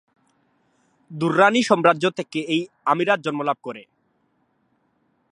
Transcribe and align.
দুররানি 1.11 1.61
সাম্রাজ্য 1.63 2.05
থেকে 2.09 2.39
এই 2.53 2.61
আমিরাত 2.85 3.19
জন্মলাভ 3.19 3.57
করে। 3.63 3.83